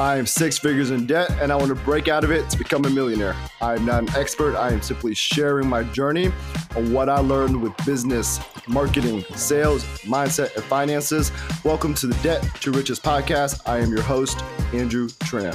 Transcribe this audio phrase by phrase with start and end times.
[0.00, 2.56] I am six figures in debt and I want to break out of it to
[2.56, 3.36] become a millionaire.
[3.60, 4.56] I am not an expert.
[4.56, 6.32] I am simply sharing my journey
[6.74, 11.30] on what I learned with business, marketing, sales, mindset, and finances.
[11.66, 13.60] Welcome to the Debt to Riches podcast.
[13.68, 14.42] I am your host,
[14.72, 15.54] Andrew Tran.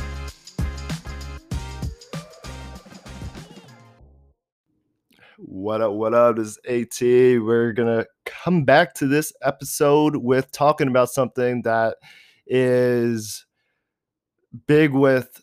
[5.38, 6.36] What up, what up?
[6.36, 7.02] This is AT.
[7.02, 11.96] We're going to come back to this episode with talking about something that
[12.46, 13.43] is
[14.68, 15.41] big with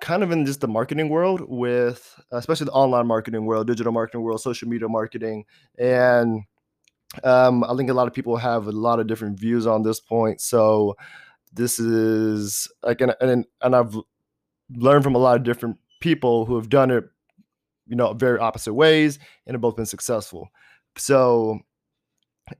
[0.00, 4.22] kind of in just the marketing world with especially the online marketing world digital marketing
[4.22, 5.44] world social media marketing
[5.78, 6.42] and
[7.24, 9.98] um, i think a lot of people have a lot of different views on this
[9.98, 10.94] point so
[11.52, 13.96] this is like and, and, and i've
[14.76, 17.04] learned from a lot of different people who have done it
[17.88, 20.48] you know very opposite ways and have both been successful.
[20.96, 21.60] So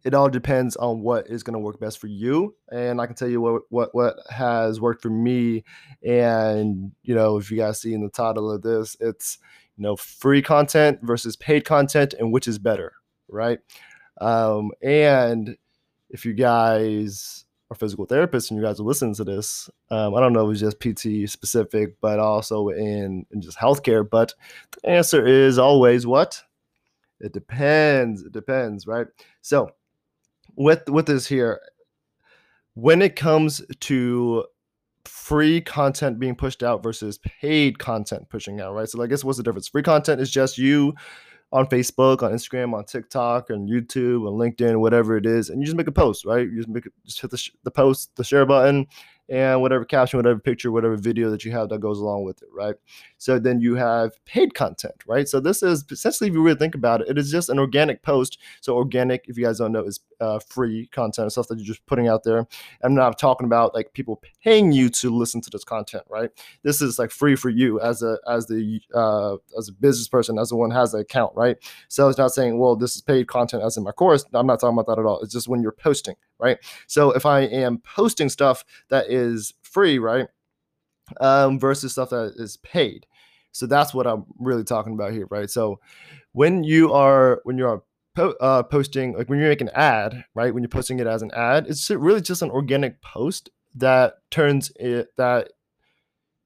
[0.05, 3.15] it all depends on what is going to work best for you and i can
[3.15, 5.65] tell you what what what has worked for me
[6.07, 9.39] and you know if you guys see in the title of this it's
[9.77, 12.93] you know free content versus paid content and which is better
[13.29, 13.59] right?
[14.21, 15.57] Um and
[16.11, 20.21] if you guys are physical therapists and you guys are listening to this um, i
[20.21, 24.33] don't know if it's just pt specific but also in, in just healthcare but
[24.73, 26.43] the answer is always what?
[27.21, 29.07] It depends it depends right?
[29.43, 29.71] So
[30.57, 31.61] with with this here
[32.75, 34.45] when it comes to
[35.05, 39.39] free content being pushed out versus paid content pushing out right so i guess what's
[39.39, 40.93] the difference free content is just you
[41.51, 45.67] on facebook on instagram on tiktok on youtube on linkedin whatever it is and you
[45.67, 48.25] just make a post right you just make just hit the, sh- the post the
[48.25, 48.87] share button
[49.29, 52.49] and whatever caption, whatever picture, whatever video that you have that goes along with it,
[52.53, 52.75] right?
[53.19, 55.29] So then you have paid content, right?
[55.29, 58.03] So this is essentially, if you really think about it, it is just an organic
[58.03, 58.39] post.
[58.61, 61.67] So organic, if you guys don't know, is uh, free content, and stuff that you're
[61.67, 62.47] just putting out there.
[62.83, 66.31] I'm not talking about like people paying you to listen to this content, right?
[66.63, 70.39] This is like free for you as a as the uh, as a business person,
[70.39, 71.57] as the one has an account, right?
[71.89, 74.25] So it's not saying, well, this is paid content as in my course.
[74.35, 75.21] I'm not talking about that at all.
[75.21, 76.59] It's just when you're posting, right?
[76.87, 80.27] So if I am posting stuff that is free, right,
[81.21, 83.07] um, versus stuff that is paid.
[83.53, 85.51] So that's what I'm really talking about here, right?
[85.51, 85.81] So
[86.33, 87.83] when you are when you are
[88.19, 90.53] po- uh, posting, like when you make an ad, right?
[90.53, 94.73] When you're posting it as an ad, it's really just an organic post that turns
[94.77, 95.51] it that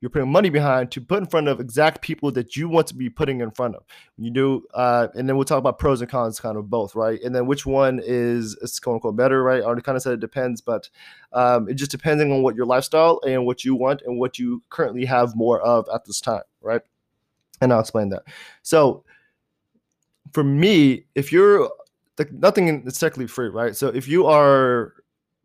[0.01, 2.95] you're putting money behind to put in front of exact people that you want to
[2.95, 3.85] be putting in front of.
[4.19, 7.21] You do, uh, and then we'll talk about pros and cons, kind of both, right?
[7.23, 9.63] And then which one is, is quote unquote better, right?
[9.63, 10.91] I already kind of said it depends, but
[11.33, 14.63] um, it just depending on what your lifestyle and what you want and what you
[14.71, 16.83] currently have more of at this time, right?
[17.61, 18.25] And I'll explain that.
[18.63, 19.05] So
[20.33, 21.71] for me, if you're
[22.19, 23.77] like nothing is technically free, right?
[23.77, 24.95] So if you are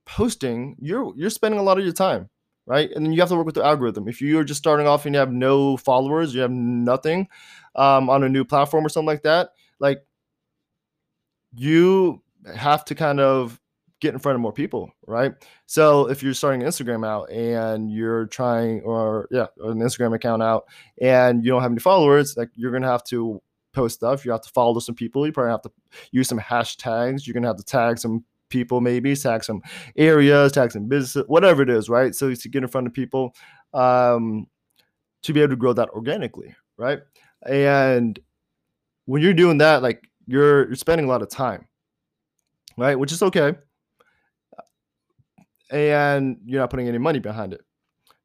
[0.06, 2.30] posting, you're you're spending a lot of your time
[2.68, 2.92] right?
[2.92, 4.08] And then you have to work with the algorithm.
[4.08, 7.28] If you're just starting off and you have no followers, you have nothing
[7.76, 10.06] um, on a new platform or something like that, like
[11.56, 12.22] you
[12.56, 13.60] have to kind of
[14.00, 15.34] get in front of more people, right?
[15.66, 20.66] So if you're starting Instagram out and you're trying, or yeah, an Instagram account out,
[21.02, 23.42] and you don't have any followers, like you're gonna have to
[23.78, 24.26] post stuff.
[24.26, 25.26] You have to follow some people.
[25.26, 25.72] You probably have to
[26.12, 27.26] use some hashtags.
[27.26, 29.62] You're gonna have to tag some people, maybe tag some
[29.96, 32.16] areas, tag some business, whatever it is, right?
[32.16, 33.36] So to get in front of people,
[33.74, 34.48] um,
[35.24, 37.00] to be able to grow that organically, right?
[37.46, 38.20] And
[39.06, 41.68] when you're doing that, like you're you're spending a lot of time,
[42.78, 42.98] right?
[42.98, 43.54] Which is okay,
[45.70, 47.62] and you're not putting any money behind it.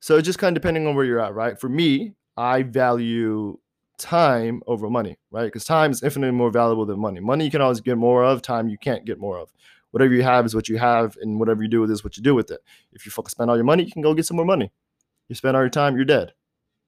[0.01, 1.61] So it's just kind of depending on where you're at, right?
[1.61, 3.59] For me, I value
[4.03, 5.45] time over money, right?
[5.45, 7.21] Because time is infinitely more valuable than money.
[7.21, 9.53] Money you can always get more of, time you can't get more of
[9.93, 12.23] whatever you have is what you have, and whatever you do with is what you
[12.23, 12.61] do with it.
[12.93, 14.73] If you spend all your money, you can go get some more money.
[15.29, 16.33] You spend all your time, you're dead,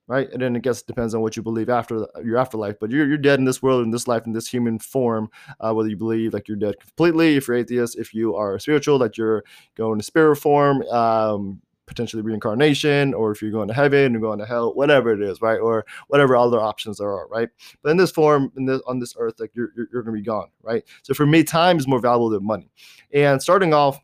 [0.08, 0.28] right?
[0.32, 2.76] And then I guess it depends on what you believe after your afterlife.
[2.80, 5.30] But you're you're dead in this world, in this life, in this human form.
[5.60, 8.98] Uh, whether you believe like you're dead completely, if you're atheist, if you are spiritual,
[8.98, 9.44] that you're
[9.76, 10.82] going to spirit form.
[10.88, 15.22] Um, potentially reincarnation, or if you're going to heaven or going to hell, whatever it
[15.22, 15.58] is, right?
[15.58, 17.48] Or whatever other options there are, right?
[17.82, 20.22] But in this form, in this on this earth, like you're you're, you're gonna be
[20.22, 20.84] gone, right?
[21.02, 22.70] So for me, time is more valuable than money.
[23.12, 23.98] And starting off,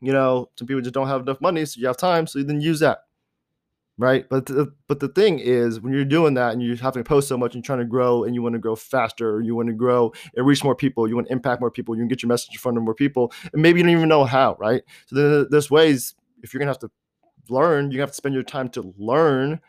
[0.00, 2.44] you know, some people just don't have enough money, so you have time, so you
[2.44, 3.04] then use that.
[3.98, 4.26] Right.
[4.30, 7.28] But the, but the thing is, when you're doing that and you're having to post
[7.28, 9.74] so much and trying to grow and you want to grow faster, you want to
[9.74, 12.28] grow and reach more people, you want to impact more people, you can get your
[12.28, 14.82] message in front of more people, and maybe you don't even know how, right?
[15.04, 16.90] So there's ways if you're gonna have to
[17.48, 19.60] learn, you have to spend your time to learn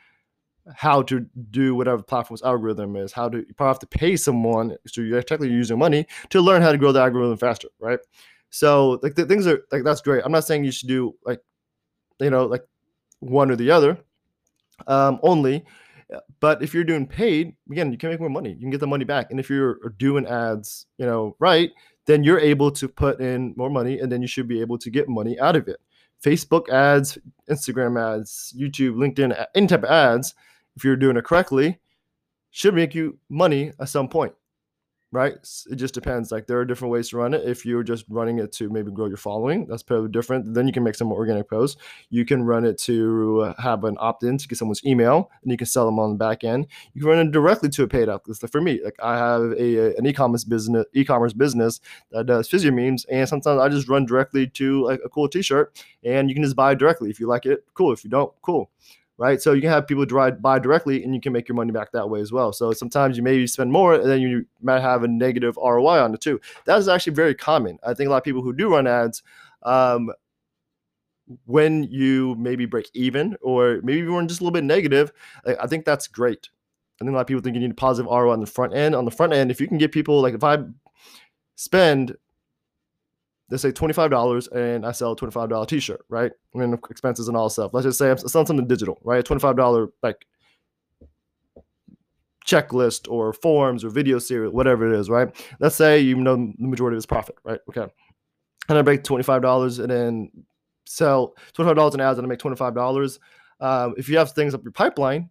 [0.75, 4.75] how to do whatever platform's algorithm is, how to you probably have to pay someone,
[4.87, 7.99] so you're technically using money to learn how to grow the algorithm faster, right?
[8.49, 10.23] So like the things are like that's great.
[10.23, 11.41] I'm not saying you should do like
[12.19, 12.63] you know like
[13.19, 13.97] one or the other,
[14.87, 15.65] um, only.
[16.41, 18.51] But if you're doing paid, again, you can make more money.
[18.51, 19.31] You can get the money back.
[19.31, 21.71] And if you're doing ads, you know, right,
[22.05, 24.89] then you're able to put in more money and then you should be able to
[24.89, 25.79] get money out of it.
[26.23, 27.17] Facebook ads,
[27.49, 30.35] Instagram ads, YouTube, LinkedIn, any type of ads,
[30.75, 31.79] if you're doing it correctly,
[32.51, 34.33] should make you money at some point
[35.11, 35.33] right?
[35.69, 36.31] It just depends.
[36.31, 37.47] Like there are different ways to run it.
[37.47, 40.53] If you're just running it to maybe grow your following, that's probably different.
[40.53, 41.81] Then you can make some organic posts.
[42.09, 45.67] You can run it to have an opt-in to get someone's email, and you can
[45.67, 46.67] sell them on the back end.
[46.93, 48.21] You can run it directly to a paid app.
[48.27, 51.81] Like for me, like I have a an e-commerce business, e-commerce business
[52.11, 55.83] that does physio memes, and sometimes I just run directly to like a cool T-shirt,
[56.03, 57.09] and you can just buy it directly.
[57.09, 57.91] If you like it, cool.
[57.91, 58.69] If you don't, cool
[59.21, 59.39] right?
[59.39, 61.91] So you can have people drive buy directly, and you can make your money back
[61.91, 62.51] that way as well.
[62.51, 66.11] So sometimes you maybe spend more, and then you might have a negative ROI on
[66.15, 66.41] it too.
[66.65, 67.77] That is actually very common.
[67.83, 69.21] I think a lot of people who do run ads.
[69.61, 70.11] Um,
[71.45, 75.13] when you maybe break even or maybe you run just a little bit negative,
[75.45, 76.49] I think that's great.
[76.99, 78.73] I think a lot of people think you need a positive ROI on the front
[78.73, 78.95] end.
[78.95, 80.57] On the front end, if you can get people like if I
[81.55, 82.17] spend
[83.51, 86.31] let's say $25 and I sell a $25 t-shirt, right?
[86.53, 87.71] And expenses and all stuff.
[87.73, 89.19] Let's just say I'm selling something digital, right?
[89.19, 90.25] A $25 like
[92.47, 95.29] checklist or forms or video series, whatever it is, right?
[95.59, 97.59] Let's say you know the majority of his profit, right?
[97.69, 97.85] Okay.
[98.69, 100.31] And I make $25 and then
[100.85, 103.19] sell $25 in ads and I make $25.
[103.59, 105.29] Um, if you have things up your pipeline,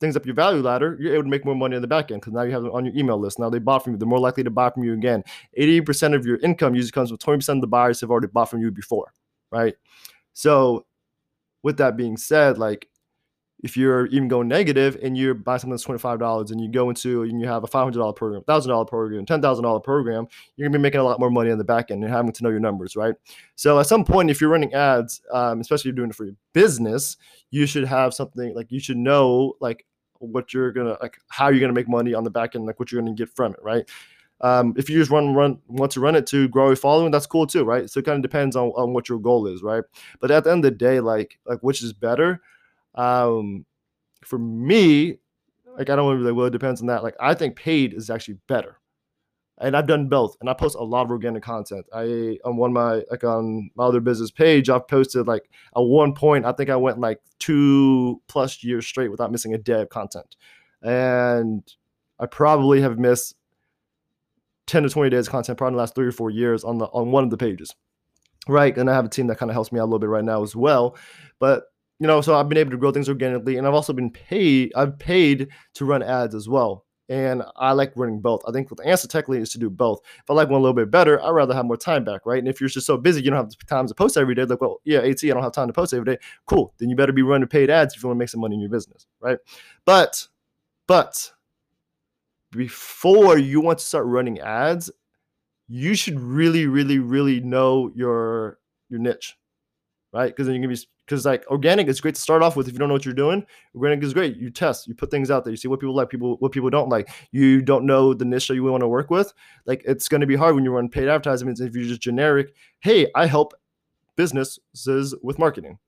[0.00, 2.20] things up your value ladder, you're able to make more money in the back end
[2.20, 3.38] because now you have them on your email list.
[3.38, 3.98] Now they bought from you.
[3.98, 5.22] They're more likely to buy from you again.
[5.58, 8.60] 80% of your income usually comes from 20% of the buyers have already bought from
[8.60, 9.12] you before,
[9.50, 9.74] right?
[10.32, 10.86] So
[11.62, 12.88] with that being said, like
[13.62, 17.22] if you're even going negative and you're buying something that's $25 and you go into
[17.22, 20.26] and you have a $500 program, $1,000 program, $10,000 program,
[20.56, 22.32] you're going to be making a lot more money on the back end and having
[22.32, 23.14] to know your numbers, right?
[23.56, 26.24] So at some point, if you're running ads, um, especially if you're doing it for
[26.24, 27.16] your business,
[27.50, 29.84] you should have something like you should know like
[30.20, 32.92] what you're gonna like how you're gonna make money on the back end, like what
[32.92, 33.88] you're gonna get from it, right?
[34.42, 37.26] Um, if you just run run want to run it to grow a following, that's
[37.26, 37.90] cool too, right?
[37.90, 39.84] So it kind of depends on, on what your goal is, right?
[40.20, 42.40] But at the end of the day, like like which is better?
[42.94, 43.66] Um,
[44.24, 45.18] for me,
[45.76, 47.02] like I don't really well, it depends on that.
[47.02, 48.79] Like I think paid is actually better
[49.60, 51.86] and I've done both, and I post a lot of organic content.
[51.92, 56.14] I on one my like on my other business page, I've posted like at one
[56.14, 59.90] point, I think I went like two plus years straight without missing a day of
[59.90, 60.36] content,
[60.82, 61.62] and
[62.18, 63.34] I probably have missed
[64.66, 66.78] ten to twenty days of content probably in the last three or four years on
[66.78, 67.74] the on one of the pages,
[68.48, 68.76] right?
[68.76, 70.24] And I have a team that kind of helps me out a little bit right
[70.24, 70.96] now as well,
[71.38, 71.64] but
[71.98, 74.72] you know, so I've been able to grow things organically, and I've also been paid.
[74.74, 78.40] I've paid to run ads as well and I like running both.
[78.46, 80.00] I think the answer technically is to do both.
[80.20, 82.38] If I like one a little bit better, I'd rather have more time back, right?
[82.38, 84.44] And if you're just so busy, you don't have the time to post every day.
[84.44, 86.22] Like, well, yeah, AT, I don't have time to post every day.
[86.46, 86.72] Cool.
[86.78, 88.60] Then you better be running paid ads if you want to make some money in
[88.60, 89.38] your business, right?
[89.84, 90.28] But,
[90.86, 91.32] but
[92.52, 94.88] before you want to start running ads,
[95.66, 98.58] you should really, really, really know your
[98.88, 99.36] your niche,
[100.12, 100.28] right?
[100.28, 102.72] Because then you're gonna be because like organic is great to start off with if
[102.72, 103.44] you don't know what you're doing.
[103.74, 104.36] Organic is great.
[104.36, 106.70] You test, you put things out there, you see what people like, people what people
[106.70, 107.10] don't like.
[107.32, 109.32] You don't know the niche that you want to work with.
[109.66, 112.54] Like it's going to be hard when you run paid advertisements if you're just generic.
[112.78, 113.54] Hey, I help
[114.16, 115.78] businesses with marketing.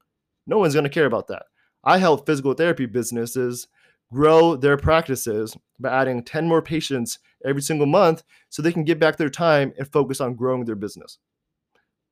[0.49, 1.45] No one's going to care about that.
[1.85, 3.69] I help physical therapy businesses
[4.13, 8.99] grow their practices by adding 10 more patients every single month so they can get
[8.99, 11.19] back their time and focus on growing their business.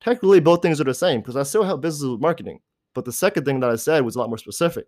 [0.01, 2.61] Technically, both things are the same because I still help businesses with marketing.
[2.95, 4.87] But the second thing that I said was a lot more specific.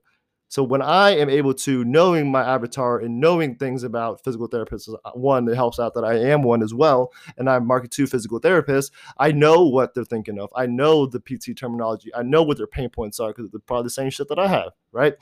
[0.53, 4.95] So when I am able to knowing my avatar and knowing things about physical therapists,
[5.03, 8.07] uh, one, it helps out that I am one as well, and I'm market to
[8.07, 8.91] physical therapists.
[9.17, 10.51] I know what they're thinking of.
[10.55, 12.15] I know the PT terminology.
[12.15, 14.47] I know what their pain points are because they're probably the same shit that I
[14.47, 15.15] have, right?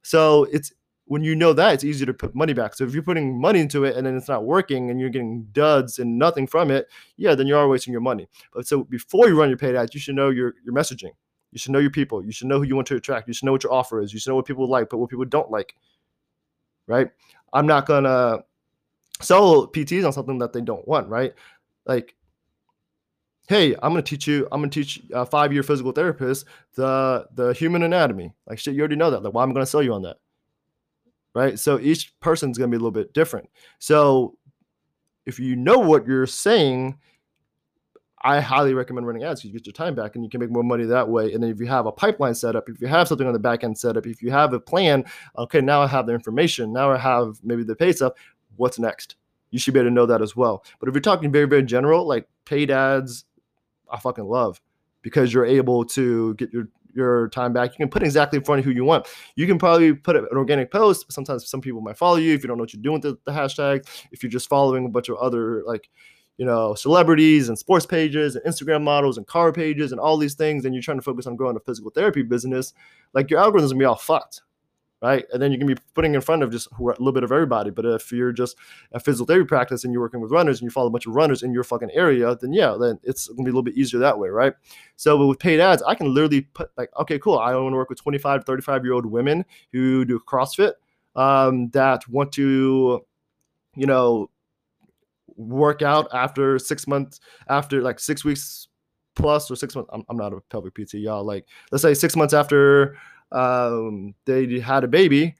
[0.00, 0.72] So it's
[1.04, 2.74] when you know that, it's easier to put money back.
[2.74, 5.48] So if you're putting money into it and then it's not working and you're getting
[5.52, 6.86] duds and nothing from it,
[7.18, 8.26] yeah, then you are wasting your money.
[8.54, 11.12] But so before you run your paid ads, you should know your your messaging.
[11.52, 12.24] You should know your people.
[12.24, 13.28] You should know who you want to attract.
[13.28, 14.12] You should know what your offer is.
[14.12, 15.74] You should know what people like, but what people don't like.
[16.86, 17.10] Right?
[17.52, 18.40] I'm not gonna
[19.20, 21.08] sell PTs on something that they don't want.
[21.08, 21.34] Right?
[21.86, 22.14] Like,
[23.48, 24.46] hey, I'm gonna teach you.
[24.52, 28.32] I'm gonna teach a five year physical therapist the the human anatomy.
[28.46, 29.22] Like shit, you already know that.
[29.22, 30.18] Like, why am I gonna sell you on that?
[31.34, 31.58] Right?
[31.58, 33.48] So each person's gonna be a little bit different.
[33.78, 34.36] So
[35.24, 36.98] if you know what you're saying
[38.22, 39.40] I highly recommend running ads.
[39.40, 41.32] Because you get your time back and you can make more money that way.
[41.32, 43.38] And then if you have a pipeline set up, if you have something on the
[43.38, 45.04] back end set up, if you have a plan,
[45.36, 46.72] okay, now I have the information.
[46.72, 48.14] Now I have maybe the pay stuff.
[48.56, 49.16] What's next?
[49.50, 50.64] You should be able to know that as well.
[50.78, 53.24] But if you're talking very, very general, like paid ads,
[53.90, 54.60] I fucking love
[55.02, 57.70] because you're able to get your your time back.
[57.70, 59.06] You can put exactly in front of who you want.
[59.36, 61.10] You can probably put an organic post.
[61.12, 63.18] Sometimes some people might follow you if you don't know what you're doing with the,
[63.24, 63.86] the hashtag.
[64.10, 65.88] If you're just following a bunch of other like
[66.38, 70.34] you know, celebrities and sports pages and Instagram models and car pages and all these
[70.34, 72.72] things, and you're trying to focus on growing a physical therapy business,
[73.12, 74.42] like your algorithms gonna be all fucked,
[75.02, 75.24] right?
[75.32, 77.70] And then you can be putting in front of just a little bit of everybody.
[77.70, 78.56] But if you're just
[78.92, 81.14] a physical therapy practice and you're working with runners and you follow a bunch of
[81.16, 83.98] runners in your fucking area, then yeah, then it's gonna be a little bit easier
[83.98, 84.54] that way, right?
[84.94, 87.90] So with paid ads, I can literally put like, okay, cool, I want to work
[87.90, 90.74] with 25, 35 year old women who do CrossFit
[91.16, 93.04] um, that want to,
[93.74, 94.30] you know,
[95.38, 98.68] work out after six months, after like six weeks
[99.14, 99.88] plus or six months.
[99.92, 101.24] I'm, I'm not a pelvic PT, y'all.
[101.24, 102.96] Like, let's say six months after
[103.32, 105.34] um, they had a baby,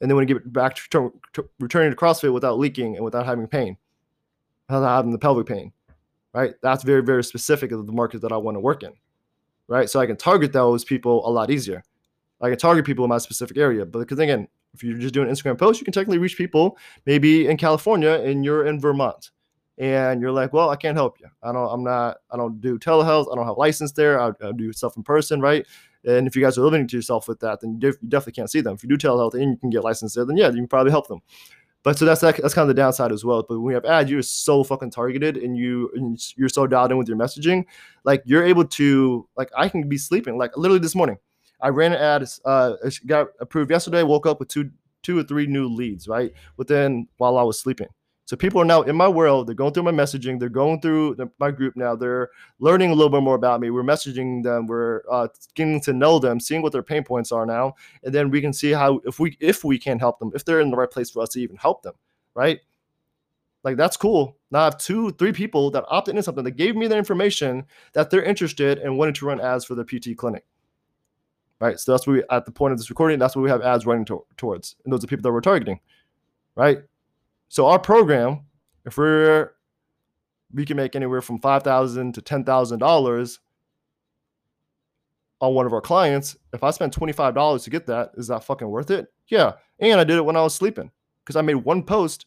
[0.00, 3.26] and they want to get back to, to returning to CrossFit without leaking and without
[3.26, 3.76] having pain,
[4.68, 5.72] without having the pelvic pain,
[6.32, 6.54] right?
[6.62, 8.92] That's very, very specific of the market that I want to work in,
[9.68, 9.88] right?
[9.88, 11.82] So I can target those people a lot easier.
[12.40, 15.28] I can target people in my specific area, but because again, if you're just doing
[15.28, 19.30] Instagram posts, you can technically reach people maybe in California and you're in Vermont
[19.78, 21.26] and you're like, well, I can't help you.
[21.42, 23.30] I don't, I'm not, I don't do telehealth.
[23.32, 24.20] I don't have license there.
[24.20, 25.66] I, I do stuff in person, right?
[26.04, 28.60] And if you guys are limiting to yourself with that, then you, definitely can't see
[28.60, 28.74] them.
[28.74, 30.92] If you do telehealth and you can get licensed there, then yeah, you can probably
[30.92, 31.20] help them.
[31.82, 33.44] But so that's that's kind of the downside as well.
[33.46, 36.92] But when you have ads, you're so fucking targeted and you and you're so dialed
[36.92, 37.64] in with your messaging.
[38.04, 40.38] Like you're able to like I can be sleeping.
[40.38, 41.18] Like literally this morning,
[41.60, 42.26] I ran an ad.
[42.46, 44.02] Uh, got approved yesterday.
[44.02, 44.70] Woke up with two
[45.02, 47.88] two or three new leads right within while I was sleeping.
[48.26, 49.46] So people are now in my world.
[49.46, 50.40] They're going through my messaging.
[50.40, 51.94] They're going through the, my group now.
[51.94, 53.70] They're learning a little bit more about me.
[53.70, 54.66] We're messaging them.
[54.66, 58.30] We're uh, getting to know them, seeing what their pain points are now, and then
[58.30, 60.76] we can see how if we if we can help them, if they're in the
[60.76, 61.94] right place for us to even help them,
[62.34, 62.60] right?
[63.62, 64.36] Like that's cool.
[64.50, 67.64] Now I have two, three people that opted into something that gave me their information
[67.94, 70.44] that they're interested in wanted to run ads for their PT clinic.
[71.60, 71.80] Right.
[71.80, 73.86] So that's what we at the point of this recording, that's what we have ads
[73.86, 74.76] running to, towards.
[74.84, 75.80] And those are people that we're targeting.
[76.56, 76.78] Right.
[77.54, 78.46] So our program,
[78.84, 79.52] if we're
[80.52, 83.38] we can make anywhere from five thousand to ten thousand dollars
[85.40, 86.36] on one of our clients.
[86.52, 89.06] If I spend twenty five dollars to get that, is that fucking worth it?
[89.28, 89.52] Yeah.
[89.78, 90.90] And I did it when I was sleeping
[91.24, 92.26] because I made one post.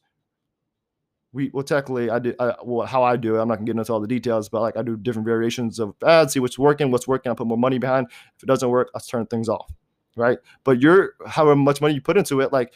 [1.33, 3.41] We well technically I did I, well how I do it.
[3.41, 5.93] I'm not gonna get into all the details, but like I do different variations of
[6.05, 7.33] ads, see what's working, what's working.
[7.33, 8.07] I put more money behind.
[8.37, 9.69] If it doesn't work, I turn things off.
[10.15, 10.37] Right.
[10.63, 12.73] But you're however much money you put into it, like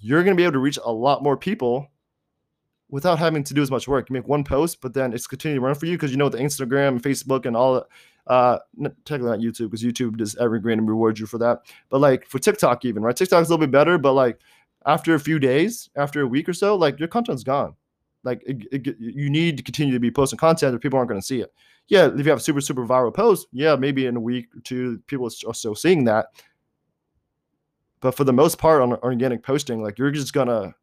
[0.00, 1.88] you're going to be able to reach a lot more people
[2.90, 4.08] without having to do as much work.
[4.08, 6.28] You make one post, but then it's continuing to run for you because you know
[6.28, 7.86] the Instagram Facebook and all
[8.26, 8.58] uh
[9.04, 11.60] technically not YouTube because YouTube does evergreen and rewards you for that.
[11.88, 14.40] But like for TikTok, even right, TikTok's a little bit better, but like
[14.86, 17.74] after a few days, after a week or so, like your content's gone.
[18.24, 21.20] Like it, it, you need to continue to be posting content, or people aren't going
[21.20, 21.52] to see it.
[21.86, 24.60] Yeah, if you have a super super viral post, yeah, maybe in a week or
[24.60, 26.26] two, people are still seeing that.
[28.00, 30.74] But for the most part on organic posting, like you're just gonna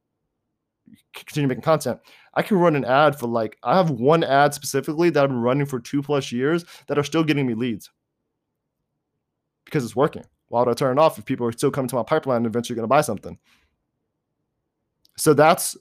[1.14, 2.00] continue making content.
[2.34, 5.42] I can run an ad for like I have one ad specifically that I've been
[5.42, 7.90] running for two plus years that are still getting me leads
[9.66, 10.24] because it's working.
[10.50, 12.46] Why would I turn it off if people are still coming to my pipeline and
[12.46, 13.38] eventually going to buy something?
[15.18, 15.76] So that's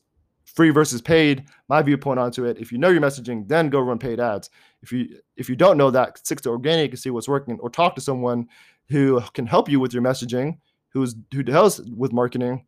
[0.44, 1.44] free versus paid.
[1.68, 2.58] My viewpoint onto it.
[2.58, 4.50] If you know your messaging, then go run paid ads.
[4.82, 7.68] If you if you don't know that, stick to organic and see what's working, or
[7.68, 8.48] talk to someone
[8.88, 10.58] who can help you with your messaging
[10.94, 12.64] who's who does with marketing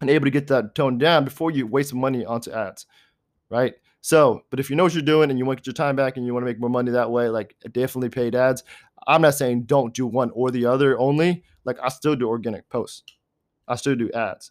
[0.00, 2.86] and able to get that toned down before you waste money onto ads,
[3.50, 3.74] right?
[4.00, 5.96] So, but if you know what you're doing and you want to get your time
[5.96, 8.64] back and you want to make more money that way, like definitely paid ads.
[9.06, 11.42] I'm not saying don't do one or the other only.
[11.64, 13.02] Like I still do organic posts,
[13.66, 14.50] I still do ads,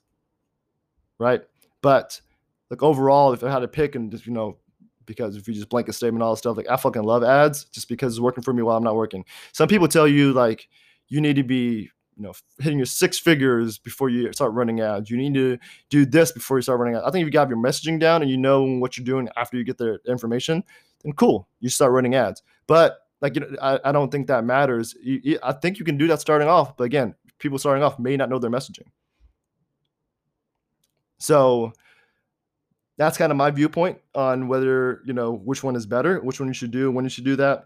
[1.17, 1.41] right?
[1.81, 2.21] But
[2.69, 4.57] like overall, if I had to pick and just you know,
[5.05, 7.87] because if you just blanket statement all this stuff, like I fucking love ads just
[7.87, 9.25] because it's working for me while I'm not working.
[9.53, 10.67] Some people tell you like
[11.07, 15.09] you need to be you know hitting your six figures before you start running ads.
[15.09, 15.57] You need to
[15.89, 17.05] do this before you start running ads.
[17.05, 19.57] I think if you got your messaging down and you know what you're doing after
[19.57, 20.63] you get the information,
[21.03, 22.41] then cool, you start running ads.
[22.67, 24.95] But like you know, I, I don't think that matters.
[25.01, 27.99] You, you, I think you can do that starting off, but again, people starting off
[27.99, 28.87] may not know their messaging.
[31.19, 31.73] So
[32.97, 36.47] that's kind of my viewpoint on whether you know which one is better, which one
[36.47, 37.65] you should do, when you should do that.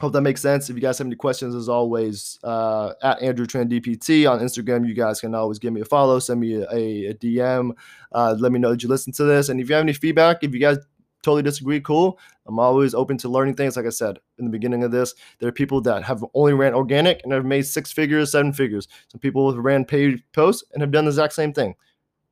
[0.00, 0.70] Hope that makes sense.
[0.70, 4.86] If you guys have any questions, as always, uh, at Andrew Tran DPT on Instagram,
[4.88, 7.72] you guys can always give me a follow, send me a, a DM,
[8.12, 9.48] uh, let me know that you listen to this.
[9.48, 10.78] And if you have any feedback, if you guys
[11.22, 12.18] totally disagree, cool.
[12.46, 13.76] I'm always open to learning things.
[13.76, 16.74] Like I said in the beginning of this, there are people that have only ran
[16.74, 18.88] organic and have made six figures, seven figures.
[19.08, 21.74] Some people have ran paid posts and have done the exact same thing,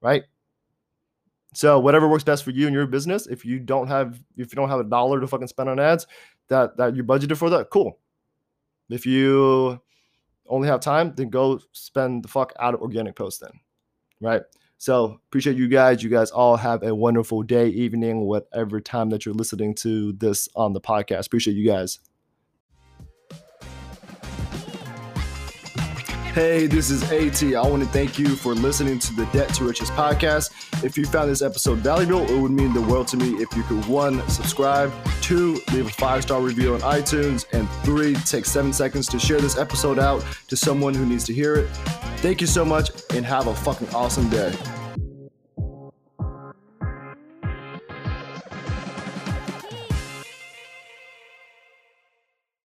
[0.01, 0.25] right?
[1.53, 3.27] So whatever works best for you and your business.
[3.27, 6.07] If you don't have if you don't have a dollar to fucking spend on ads,
[6.49, 7.99] that that you budgeted for that, cool.
[8.89, 9.81] If you
[10.49, 13.53] only have time, then go spend the fuck out of organic posts then.
[14.21, 14.43] right?
[14.79, 16.03] So appreciate you guys.
[16.03, 20.49] You guys all have a wonderful day, evening, whatever time that you're listening to this
[20.57, 21.27] on the podcast.
[21.27, 22.01] Appreciate you guys.
[26.33, 27.43] Hey, this is AT.
[27.57, 30.85] I want to thank you for listening to the Debt to Riches podcast.
[30.85, 33.65] If you found this episode valuable, it would mean the world to me if you
[33.65, 38.73] could one, subscribe, two, leave a five star review on iTunes, and three, take seven
[38.73, 41.67] seconds to share this episode out to someone who needs to hear it.
[42.19, 44.55] Thank you so much and have a fucking awesome day.